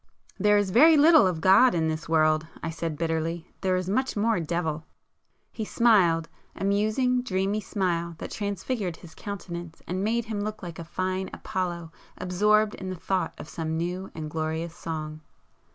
"There 0.39 0.57
is 0.57 0.71
very 0.71 0.97
little 0.97 1.27
of 1.27 1.41
God 1.41 1.75
in 1.75 1.87
this 1.87 2.09
world"—I 2.09 2.71
said 2.71 2.97
bitterly; 2.97 3.51
"There 3.61 3.75
is 3.75 3.87
much 3.87 4.17
more 4.17 4.39
Devil!" 4.39 4.83
He 5.51 5.63
smiled,—a 5.63 6.63
musing, 6.63 7.21
dreamy 7.21 7.61
smile 7.61 8.15
that 8.17 8.31
transfigured 8.31 8.95
his 8.97 9.13
countenance 9.13 9.79
and 9.85 10.03
made 10.03 10.25
him 10.25 10.41
look 10.41 10.63
like 10.63 10.79
a 10.79 10.83
fine 10.83 11.29
Apollo 11.31 11.91
absorbed 12.17 12.73
in 12.73 12.89
the 12.89 12.95
thought 12.95 13.35
of 13.37 13.47
some 13.47 13.77
new 13.77 14.09
and 14.15 14.27
glorious 14.31 14.75
song. 14.75 15.21